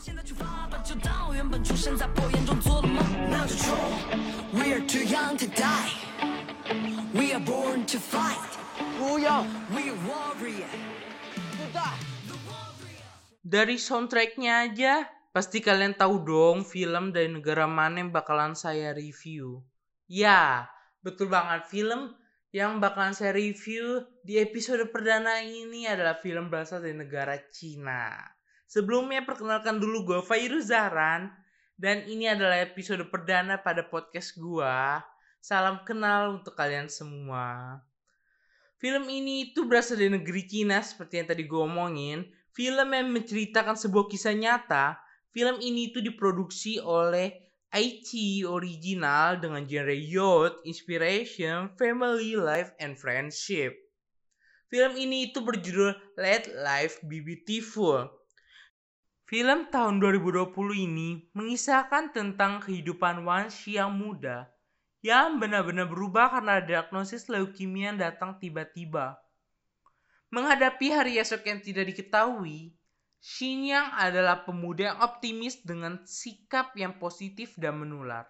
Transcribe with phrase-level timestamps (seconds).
[0.00, 3.74] 现在出发吧，就当我原本出生在破茧中做的梦，那就冲。
[4.52, 5.90] We are too young to die.
[7.14, 8.38] We are born to fight.
[8.98, 9.42] 不要，
[9.72, 10.68] We are warrior.
[11.56, 11.96] 不大。
[13.44, 19.60] Dari soundtracknya aja, pasti kalian tahu dong film dari negara mana yang bakalan saya review.
[20.08, 20.68] Ya,
[21.04, 22.16] betul banget film
[22.52, 28.16] yang bakalan saya review di episode perdana ini adalah film berasal dari negara Cina.
[28.69, 31.33] Sebelumnya perkenalkan dulu gue Fairuz Zahran
[31.73, 35.01] dan ini adalah episode perdana pada podcast gua.
[35.41, 37.81] Salam kenal untuk kalian semua.
[38.77, 42.29] Film ini itu berasal dari negeri Cina seperti yang tadi gue omongin.
[42.53, 45.01] Film yang menceritakan sebuah kisah nyata.
[45.33, 53.73] Film ini itu diproduksi oleh Aichi Original dengan genre youth, inspiration, family life, and friendship.
[54.69, 58.18] Film ini itu berjudul Let Life Be Beautiful.
[59.29, 60.57] Film tahun 2020
[60.89, 64.49] ini mengisahkan tentang kehidupan Wanshi yang muda
[65.05, 69.21] yang benar-benar berubah karena diagnosis leukemia yang datang tiba-tiba.
[70.33, 72.73] Menghadapi hari esok yang tidak diketahui,
[73.21, 78.25] Xinyang adalah pemuda yang optimis dengan sikap yang positif dan menular.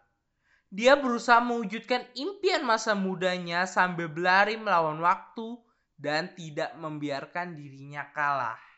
[0.68, 5.64] Dia berusaha mewujudkan impian masa mudanya sambil berlari melawan waktu
[5.96, 8.69] dan tidak membiarkan dirinya kalah.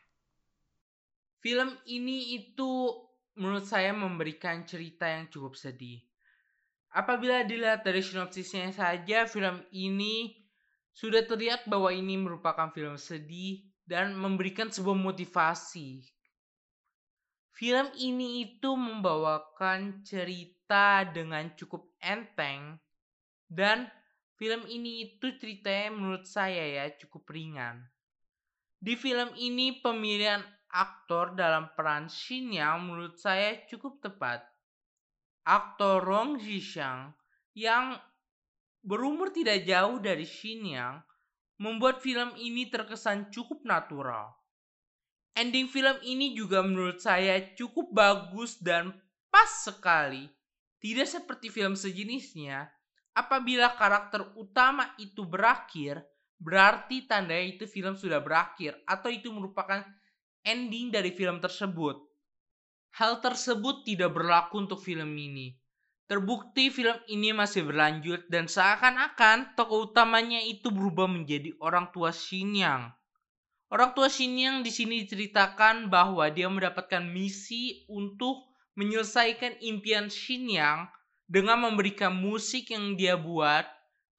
[1.41, 2.93] Film ini itu
[3.33, 5.97] menurut saya memberikan cerita yang cukup sedih.
[6.93, 10.37] Apabila dilihat dari sinopsisnya saja, film ini
[10.93, 16.05] sudah terlihat bahwa ini merupakan film sedih dan memberikan sebuah motivasi.
[17.57, 22.77] Film ini itu membawakan cerita dengan cukup enteng
[23.49, 23.89] dan
[24.37, 27.81] film ini itu ceritanya menurut saya ya cukup ringan.
[28.81, 34.41] Di film ini pemilihan aktor dalam peran Shin yang menurut saya cukup tepat.
[35.43, 37.11] Aktor Rong Zhishang
[37.53, 37.99] yang
[38.81, 41.03] berumur tidak jauh dari Shin Yang
[41.61, 44.33] membuat film ini terkesan cukup natural.
[45.37, 48.91] Ending film ini juga menurut saya cukup bagus dan
[49.29, 50.27] pas sekali.
[50.81, 52.65] Tidak seperti film sejenisnya,
[53.13, 56.01] apabila karakter utama itu berakhir,
[56.41, 59.85] berarti tandanya itu film sudah berakhir atau itu merupakan
[60.45, 61.97] ending dari film tersebut.
[62.99, 65.55] Hal tersebut tidak berlaku untuk film ini.
[66.11, 72.91] Terbukti film ini masih berlanjut dan seakan-akan tokoh utamanya itu berubah menjadi orang tua Xinyang.
[73.71, 80.91] Orang tua Xinyang di sini diceritakan bahwa dia mendapatkan misi untuk menyelesaikan impian Xinyang
[81.31, 83.63] dengan memberikan musik yang dia buat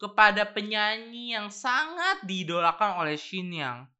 [0.00, 3.91] kepada penyanyi yang sangat diidolakan oleh Xinyang.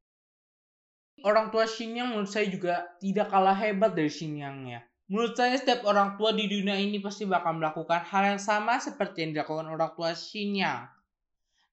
[1.23, 4.83] Orang tua Xinyang menurut saya juga tidak kalah hebat dari Xinyangnya.
[5.07, 9.23] Menurut saya setiap orang tua di dunia ini pasti bakal melakukan hal yang sama seperti
[9.23, 10.91] yang dilakukan orang tua Xinyang.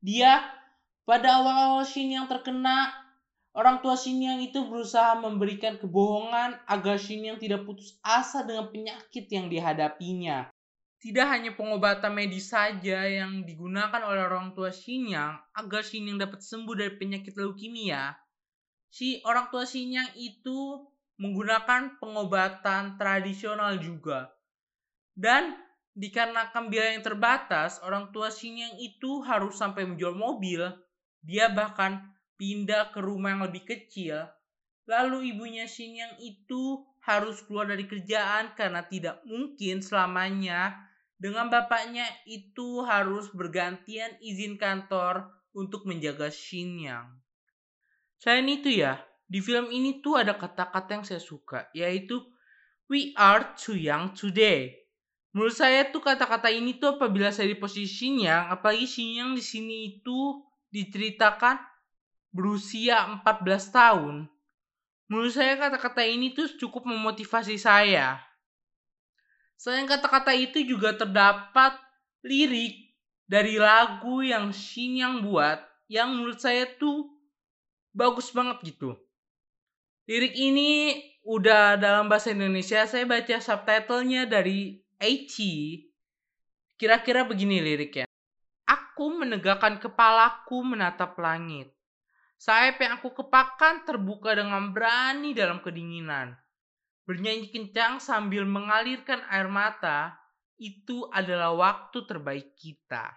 [0.06, 0.44] Dia
[1.10, 2.94] pada awal-awal Xinyang terkena,
[3.58, 9.50] orang tua Xinyang itu berusaha memberikan kebohongan agar Xinyang tidak putus asa dengan penyakit yang
[9.50, 10.46] dihadapinya.
[11.00, 16.76] Tidak hanya pengobatan medis saja yang digunakan oleh orang tua Xinyang agar Xinyang dapat sembuh
[16.76, 18.14] dari penyakit leukemia.
[18.90, 20.90] Si orang tua Xinyang itu
[21.22, 24.34] menggunakan pengobatan tradisional juga.
[25.14, 25.54] Dan
[25.94, 30.66] dikarenakan biaya yang terbatas, orang tua Xinyang itu harus sampai menjual mobil.
[31.22, 32.02] Dia bahkan
[32.40, 34.26] pindah ke rumah yang lebih kecil.
[34.90, 40.74] Lalu ibunya Xinyang itu harus keluar dari kerjaan karena tidak mungkin selamanya
[41.20, 47.12] dengan bapaknya itu harus bergantian izin kantor untuk menjaga Xinyang.
[48.19, 49.00] Selain itu ya,
[49.31, 52.19] di film ini tuh ada kata-kata yang saya suka, yaitu
[52.91, 54.75] we are too young today.
[55.31, 59.75] Menurut saya tuh kata-kata ini tuh apabila saya di posisi Xinyang, apalagi Xinyang di sini
[59.88, 60.44] itu
[60.74, 61.62] diceritakan
[62.34, 64.16] berusia 14 tahun.
[65.07, 68.19] Menurut saya kata-kata ini tuh cukup memotivasi saya.
[69.56, 71.77] Selain kata-kata itu juga terdapat
[72.25, 72.98] lirik
[73.30, 77.19] dari lagu yang Xinyang buat yang menurut saya tuh
[77.94, 78.97] bagus banget gitu.
[80.09, 85.86] Lirik ini udah dalam bahasa Indonesia, saya baca subtitlenya dari Aichi.
[86.80, 88.09] Kira-kira begini liriknya.
[88.65, 91.69] Aku menegakkan kepalaku menatap langit.
[92.39, 96.33] Sayap yang aku kepakan terbuka dengan berani dalam kedinginan.
[97.03, 100.15] Bernyanyi kencang sambil mengalirkan air mata,
[100.56, 103.12] itu adalah waktu terbaik kita.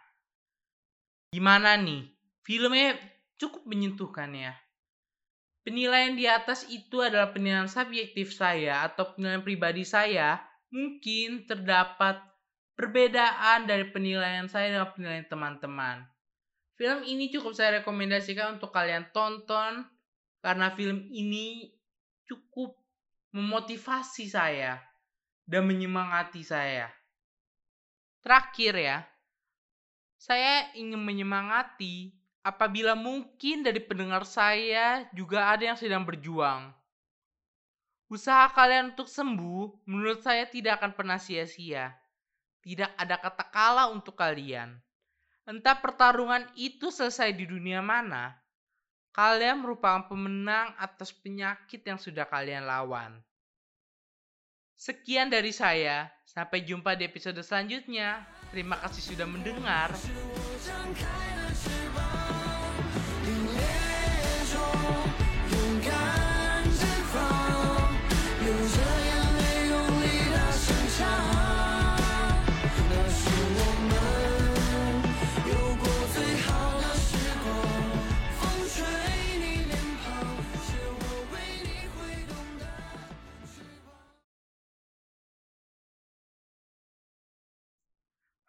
[1.31, 2.11] Gimana nih?
[2.43, 2.99] Filmnya
[3.43, 4.55] cukup menyentuhkan ya.
[5.63, 10.43] penilaian di atas itu adalah penilaian subjektif saya atau penilaian pribadi saya,
[10.75, 12.19] mungkin terdapat
[12.75, 15.97] perbedaan dari penilaian saya dengan penilaian teman-teman.
[16.75, 19.87] Film ini cukup saya rekomendasikan untuk kalian tonton
[20.43, 21.71] karena film ini
[22.27, 22.75] cukup
[23.31, 24.83] memotivasi saya
[25.47, 26.91] dan menyemangati saya.
[28.23, 28.99] Terakhir ya,
[30.19, 36.75] saya ingin menyemangati apabila mungkin dari pendengar saya juga ada yang sedang berjuang.
[38.13, 41.97] Usaha kalian untuk sembuh menurut saya tidak akan pernah sia-sia.
[42.63, 44.77] Tidak ada kata kalah untuk kalian.
[45.49, 48.37] Entah pertarungan itu selesai di dunia mana,
[49.11, 53.19] kalian merupakan pemenang atas penyakit yang sudah kalian lawan.
[54.79, 58.23] Sekian dari saya, sampai jumpa di episode selanjutnya.
[58.51, 59.95] Terima kasih sudah mendengar.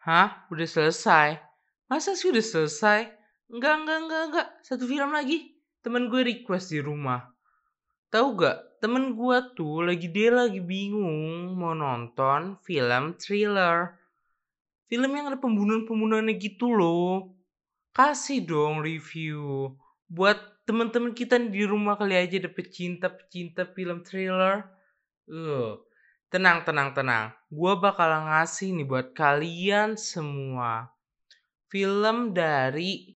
[0.04, 0.44] Hah?
[0.52, 1.40] Udah selesai?
[1.88, 3.08] Masa sih udah selesai?
[3.48, 4.48] Enggak, enggak, enggak, enggak.
[4.60, 5.56] Satu film lagi.
[5.80, 7.24] Temen gue request di rumah.
[8.12, 8.84] Tahu gak?
[8.84, 13.96] Temen gue tuh lagi dia lagi bingung mau nonton film thriller.
[14.92, 17.32] Film yang ada pembunuhan-pembunuhannya gitu loh.
[17.96, 19.72] Kasih dong review.
[20.04, 24.68] Buat temen-temen kita di rumah kali aja ada pecinta-pecinta film thriller.
[25.24, 25.80] Uh,
[26.34, 27.30] Tenang, tenang, tenang.
[27.46, 30.90] Gue bakal ngasih nih buat kalian semua.
[31.70, 33.14] Film dari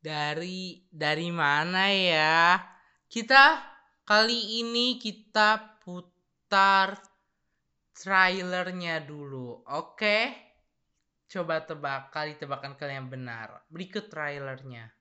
[0.00, 2.56] dari dari mana ya?
[3.04, 3.60] Kita
[4.08, 6.96] kali ini kita putar
[7.92, 9.68] trailernya dulu.
[9.68, 10.32] Oke?
[11.28, 13.68] Coba tebak kali tebakan kalian benar.
[13.68, 14.97] Berikut trailernya.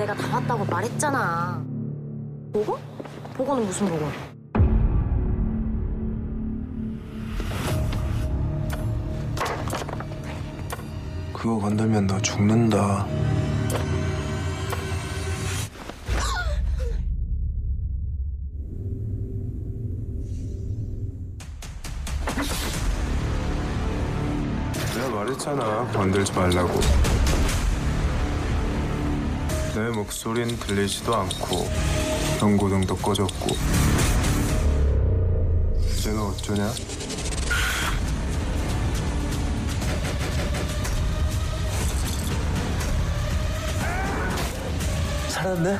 [0.00, 1.62] 내가 다 왔다고 말했잖아.
[2.54, 2.78] 보고?
[3.34, 4.08] 보고는 무슨 보고?
[11.34, 13.06] 그거 건들면 너 죽는다.
[24.94, 25.88] 내가 말했잖아.
[25.92, 27.19] 건들지 말라고.
[29.80, 31.66] 내 목소린 들리지도 않고
[32.38, 33.56] 경고등도 꺼졌고
[35.88, 36.68] 이제는 어쩌냐?
[45.30, 45.78] 살았네?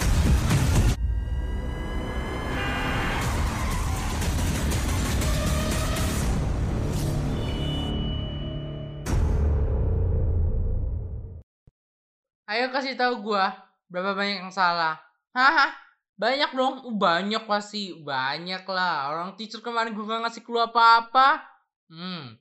[12.50, 14.96] Ayo kasih tahu gua berapa banyak yang salah.
[15.34, 15.74] Haha,
[16.20, 16.74] banyak dong.
[16.84, 17.96] Uh, banyak pasti.
[17.96, 19.10] Banyak lah.
[19.12, 21.42] Orang teacher kemarin gua gak ngasih clue apa-apa.
[21.88, 22.36] Hmm.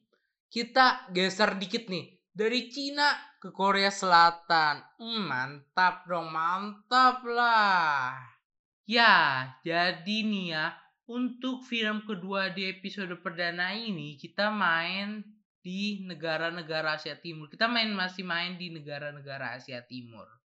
[0.51, 2.19] Kita geser dikit nih.
[2.29, 4.83] Dari Cina ke Korea Selatan.
[4.99, 6.27] Hmm, mantap dong.
[6.27, 8.19] Mantap lah.
[8.83, 10.75] Ya, jadi nih ya.
[11.09, 15.25] Untuk film kedua di episode perdana ini kita main
[15.63, 17.49] di negara-negara Asia Timur.
[17.49, 20.38] Kita main masih main di negara-negara Asia Timur.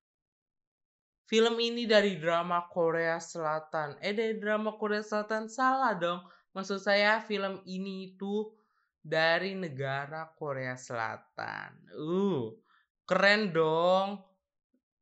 [1.25, 3.97] Film ini dari drama Korea Selatan.
[4.05, 6.21] Eh dari drama Korea Selatan salah dong.
[6.53, 8.53] Maksud saya film ini itu
[9.01, 11.97] dari negara Korea Selatan.
[11.97, 12.53] Uh,
[13.09, 14.21] keren dong.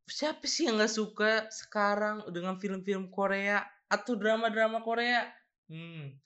[0.06, 5.26] Siapa sih yang gak suka sekarang dengan film-film Korea atau drama-drama Korea?
[5.66, 6.18] Hmm.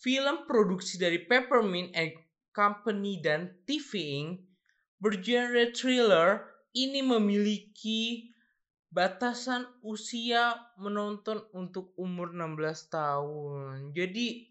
[0.00, 2.12] Film produksi dari Peppermint and
[2.56, 4.40] Company dan TV Inc.
[4.96, 8.32] bergenre thriller ini memiliki
[8.96, 13.92] batasan usia menonton untuk umur 16 tahun.
[13.92, 14.48] Jadi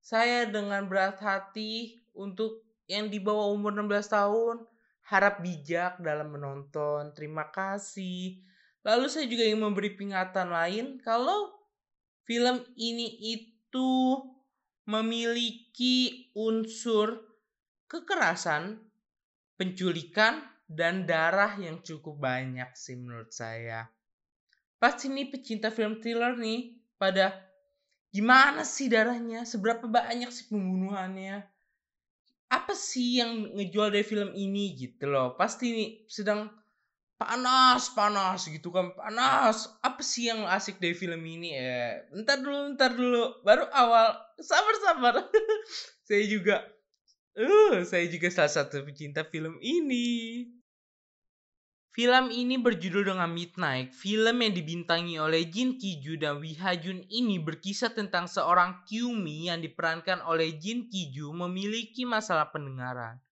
[0.00, 4.56] saya dengan berat hati untuk yang di bawah umur 16 tahun
[5.04, 7.12] harap bijak dalam menonton.
[7.12, 8.40] Terima kasih.
[8.88, 11.52] Lalu saya juga ingin memberi peringatan lain kalau
[12.24, 14.20] film ini itu
[14.88, 17.20] memiliki unsur
[17.84, 18.80] kekerasan,
[19.60, 23.88] penculikan, dan darah yang cukup banyak sih menurut saya.
[24.80, 27.36] Pas ini pecinta film thriller nih pada
[28.12, 29.44] gimana sih darahnya?
[29.48, 31.44] Seberapa banyak sih pembunuhannya?
[32.52, 35.36] Apa sih yang ngejual dari film ini gitu loh.
[35.36, 36.48] Pasti nih sedang
[37.14, 42.74] panas panas gitu kan panas apa sih yang asik dari film ini ya ntar dulu
[42.74, 45.14] ntar dulu baru awal sabar sabar
[46.06, 46.66] saya juga
[47.38, 50.46] uh saya juga salah satu pecinta film ini
[51.94, 53.94] Film ini berjudul dengan Midnight.
[53.94, 59.46] Film yang dibintangi oleh Jin Kiju dan Wi Ha Jun ini berkisah tentang seorang Kyumi
[59.46, 63.22] yang diperankan oleh Jin Kiju memiliki masalah pendengaran.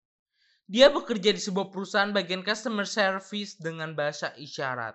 [0.70, 4.94] Dia bekerja di sebuah perusahaan bagian customer service dengan bahasa isyarat.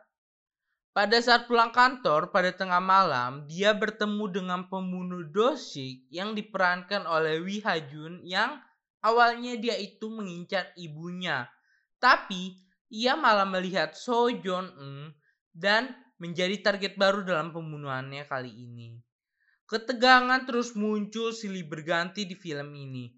[0.95, 7.43] Pada saat pulang kantor pada tengah malam, dia bertemu dengan pembunuh Dosik yang diperankan oleh
[7.43, 8.63] Wi Ha Jun yang
[9.07, 11.47] awalnya dia itu mengincar ibunya.
[12.03, 12.59] Tapi
[12.91, 15.15] ia malah melihat So Jong Eun
[15.55, 18.99] dan menjadi target baru dalam pembunuhannya kali ini.
[19.67, 23.11] Ketegangan terus muncul silih berganti di film ini.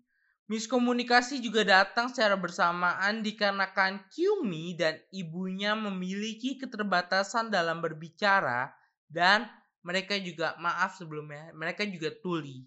[0.50, 8.74] Miskomunikasi juga datang secara bersamaan dikarenakan Kyumi dan ibunya memiliki keterbatasan dalam berbicara
[9.06, 9.46] dan
[9.86, 12.66] mereka juga maaf sebelumnya, mereka juga tuli.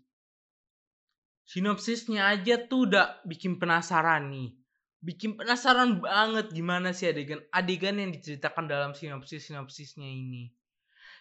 [1.43, 4.63] Sinopsisnya aja tuh udah bikin penasaran nih
[5.03, 10.55] bikin penasaran banget gimana sih adegan-adegan yang diceritakan dalam sinopsis-sinopsisnya ini.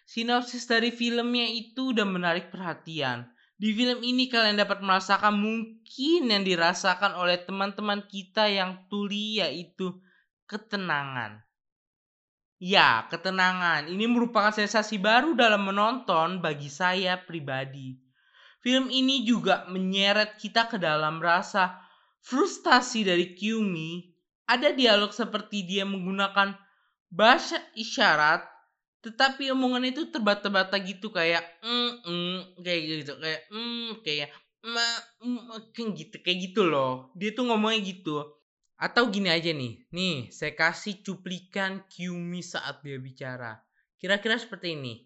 [0.05, 3.25] Sinopsis dari filmnya itu udah menarik perhatian.
[3.57, 10.01] Di film ini kalian dapat merasakan mungkin yang dirasakan oleh teman-teman kita yang tuli yaitu
[10.49, 11.41] ketenangan.
[12.61, 13.89] Ya, ketenangan.
[13.89, 18.00] Ini merupakan sensasi baru dalam menonton bagi saya pribadi.
[18.61, 21.81] Film ini juga menyeret kita ke dalam rasa
[22.21, 24.05] frustasi dari Kyumi,
[24.45, 26.53] ada dialog seperti dia menggunakan
[27.09, 28.45] bahasa isyarat,
[29.01, 34.29] tetapi omongan itu terbata-bata gitu kayak mm, mm, kayak gitu kayak mm, kayak
[34.61, 34.85] ma,
[35.25, 37.09] mm, kayak gitu kayak gitu loh.
[37.17, 38.21] Dia tuh ngomongnya gitu.
[38.81, 43.61] Atau gini aja nih, nih saya kasih cuplikan Kyumi saat dia bicara.
[44.01, 45.05] Kira-kira seperti ini.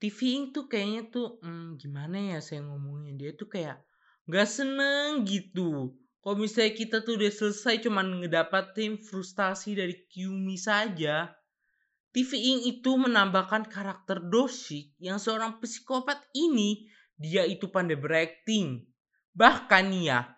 [0.00, 3.84] TV tuh kayaknya tuh hmm, gimana ya saya ngomongnya dia tuh kayak
[4.24, 11.32] nggak seneng gitu kalau misalnya kita tuh udah selesai cuman ngedapatin frustasi dari Kyumi saja,
[12.12, 18.84] TV Ing itu menambahkan karakter Doshik yang seorang psikopat ini dia itu pandai berakting.
[19.32, 20.28] Bahkan ya,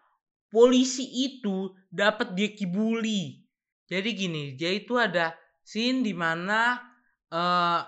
[0.55, 3.43] polisi itu dapat dia kibuli.
[3.91, 5.35] Jadi gini, dia itu ada
[5.67, 6.79] scene di mana
[7.35, 7.83] uh,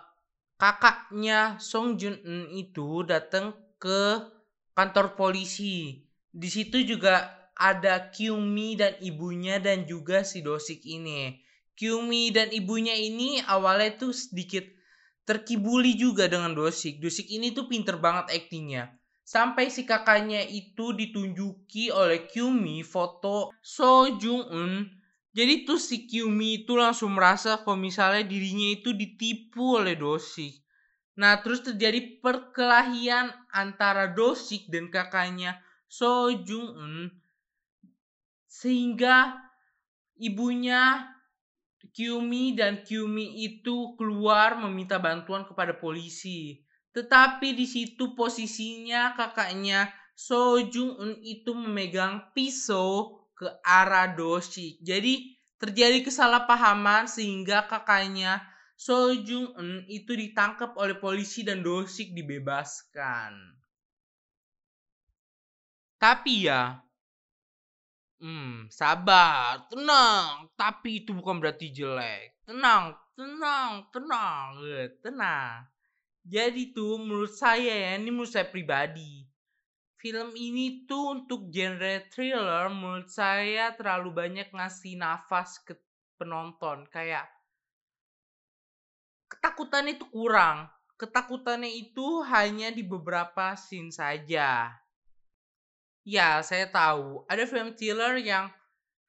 [0.59, 4.23] kakaknya Song Jun Eun itu datang ke
[4.75, 6.03] kantor polisi.
[6.35, 11.39] Di situ juga ada Kyumi dan ibunya dan juga si Dosik ini.
[11.75, 14.67] Kyumi dan ibunya ini awalnya tuh sedikit
[15.27, 16.99] terkibuli juga dengan Dosik.
[17.03, 18.95] Dosik ini tuh pinter banget aktingnya.
[19.25, 25.04] Sampai si kakaknya itu ditunjuki oleh Kyumi foto So Jung Eun.
[25.35, 30.63] Jadi tuh si Kyumi itu langsung merasa kalau misalnya dirinya itu ditipu oleh Dosik.
[31.19, 35.59] Nah terus terjadi perkelahian antara Dosik dan kakaknya
[35.91, 37.11] So Jung Eun
[38.47, 39.35] sehingga
[40.15, 41.11] ibunya
[41.91, 46.63] Kyumi dan Kyumi itu keluar meminta bantuan kepada polisi.
[46.95, 54.81] Tetapi di situ posisinya kakaknya So Jung Eun itu memegang pisau ke arah Doshi.
[54.81, 58.41] Jadi terjadi kesalahpahaman sehingga kakaknya
[58.81, 63.61] So Jung Eun itu ditangkap oleh polisi dan Dosik dibebaskan.
[66.01, 66.85] Tapi ya,
[68.25, 70.49] Hmm, sabar, tenang.
[70.57, 72.33] Tapi itu bukan berarti jelek.
[72.49, 75.69] tenang, tenang, tenang, eh, tenang.
[76.25, 79.29] Jadi tuh menurut saya ya, ini menurut saya pribadi.
[80.05, 85.73] Film ini tuh untuk genre thriller menurut saya terlalu banyak ngasih nafas ke
[86.21, 86.85] penonton.
[86.93, 87.25] Kayak
[89.33, 90.69] ketakutan itu kurang.
[91.01, 94.77] Ketakutannya itu hanya di beberapa scene saja.
[96.05, 97.25] Ya, saya tahu.
[97.25, 98.53] Ada film thriller yang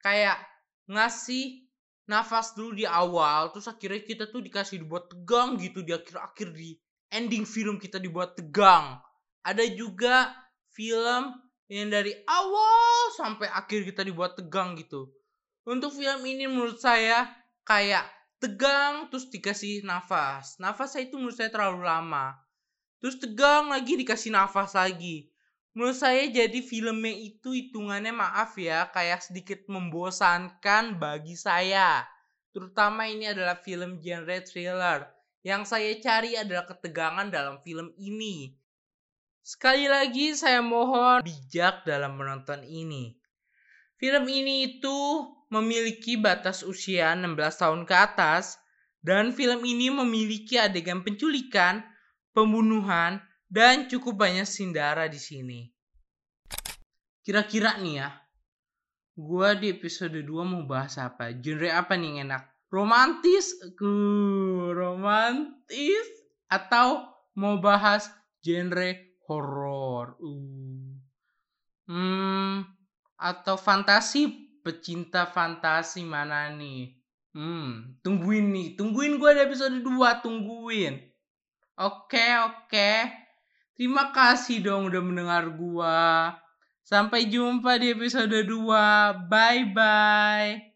[0.00, 0.40] kayak
[0.88, 1.68] ngasih
[2.08, 6.72] nafas dulu di awal, terus akhirnya kita tuh dikasih dibuat tegang gitu di akhir-akhir di
[7.12, 8.96] ending film kita dibuat tegang.
[9.44, 10.45] Ada juga
[10.76, 11.32] film
[11.72, 15.08] yang dari awal sampai akhir kita dibuat tegang gitu.
[15.66, 17.26] Untuk film ini menurut saya
[17.66, 18.06] kayak
[18.38, 20.60] tegang terus dikasih nafas.
[20.62, 22.36] Nafas saya itu menurut saya terlalu lama.
[23.00, 25.32] Terus tegang lagi dikasih nafas lagi.
[25.76, 32.06] Menurut saya jadi filmnya itu hitungannya maaf ya kayak sedikit membosankan bagi saya.
[32.54, 35.12] Terutama ini adalah film genre thriller.
[35.44, 38.56] Yang saya cari adalah ketegangan dalam film ini.
[39.46, 43.14] Sekali lagi saya mohon bijak dalam menonton ini.
[43.94, 44.98] Film ini itu
[45.54, 48.58] memiliki batas usia 16 tahun ke atas
[49.06, 51.86] dan film ini memiliki adegan penculikan,
[52.34, 55.70] pembunuhan, dan cukup banyak sindara di sini.
[57.22, 58.18] Kira-kira nih ya,
[59.14, 61.30] gua di episode 2 mau bahas apa?
[61.30, 62.50] Genre apa nih yang enak?
[62.66, 63.54] Romantis?
[63.78, 63.94] Ke
[64.74, 66.06] romantis?
[66.50, 67.06] Atau
[67.38, 68.10] mau bahas
[68.42, 70.16] genre horor?
[70.22, 70.96] Uh.
[71.86, 72.66] Hmm,
[73.18, 74.46] atau fantasi?
[74.62, 76.90] Pecinta fantasi mana nih?
[77.30, 80.98] Hmm, tungguin nih, tungguin gue di episode 2, tungguin.
[81.76, 82.90] Oke, oke.
[83.76, 86.32] Terima kasih dong udah mendengar gua.
[86.80, 89.28] Sampai jumpa di episode 2.
[89.28, 90.66] Bye bye.